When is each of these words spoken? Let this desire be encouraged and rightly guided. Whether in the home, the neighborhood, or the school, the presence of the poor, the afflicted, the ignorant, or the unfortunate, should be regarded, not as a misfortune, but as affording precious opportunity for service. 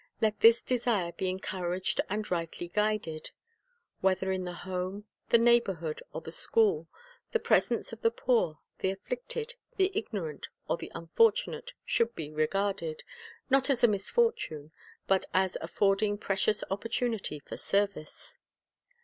Let 0.19 0.39
this 0.39 0.63
desire 0.63 1.11
be 1.11 1.29
encouraged 1.29 2.01
and 2.09 2.31
rightly 2.31 2.69
guided. 2.69 3.29
Whether 3.99 4.31
in 4.31 4.45
the 4.45 4.53
home, 4.65 5.05
the 5.29 5.37
neighborhood, 5.37 6.01
or 6.11 6.21
the 6.21 6.31
school, 6.31 6.87
the 7.33 7.39
presence 7.39 7.93
of 7.93 8.01
the 8.01 8.09
poor, 8.09 8.57
the 8.79 8.89
afflicted, 8.89 9.53
the 9.77 9.91
ignorant, 9.93 10.47
or 10.67 10.77
the 10.77 10.91
unfortunate, 10.95 11.73
should 11.85 12.15
be 12.15 12.31
regarded, 12.31 13.03
not 13.47 13.69
as 13.69 13.83
a 13.83 13.87
misfortune, 13.87 14.71
but 15.05 15.25
as 15.35 15.55
affording 15.61 16.17
precious 16.17 16.63
opportunity 16.71 17.37
for 17.37 17.55
service. 17.55 18.39